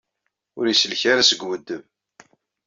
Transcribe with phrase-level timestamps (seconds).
[0.57, 1.83] Ur isellek ara seg uweddeb.